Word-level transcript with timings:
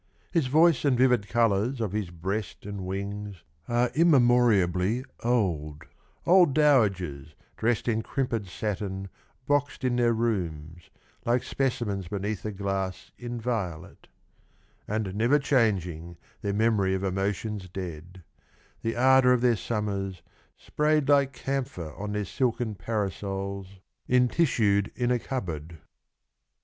—His 0.31 0.47
voice 0.47 0.83
and 0.83 0.97
vivid 0.97 1.27
colours 1.27 1.79
Of 1.79 1.91
his 1.91 2.09
breast 2.09 2.65
and 2.65 2.87
wings 2.87 3.43
Are 3.67 3.89
immemoriably 3.91 5.05
old; 5.23 5.83
Old 6.25 6.55
dowagers 6.55 7.35
dressed 7.55 7.87
in 7.87 8.01
crimped 8.01 8.47
satin 8.47 9.09
Boxed 9.45 9.83
in 9.83 9.97
their 9.97 10.11
rooms 10.13 10.89
Like 11.23 11.43
specimens 11.43 12.07
beneath 12.07 12.43
a 12.45 12.51
glass 12.51 13.11
Inviolate— 13.19 14.07
and 14.87 15.13
never 15.13 15.37
changing, 15.37 16.17
Their 16.41 16.53
memory 16.53 16.95
of 16.95 17.03
emotions 17.03 17.69
dead; 17.69 18.23
The 18.81 18.95
ardour 18.95 19.33
of 19.33 19.41
their 19.41 19.55
summers 19.55 20.23
Sprayed 20.57 21.09
like 21.09 21.31
camphor 21.31 21.93
On 21.95 22.13
their 22.13 22.25
silken 22.25 22.73
parasols 22.73 23.67
Intissued 24.07 24.91
in 24.95 25.11
a 25.11 25.19
cupboard. 25.19 25.77
47' 25.77 25.77
Psittachus 25.77 25.77
eois 25.77 25.77
imitatrix 25.77 25.77
ales 25.77 25.77
ab 25.77 25.77
indis.'' 25.77 25.85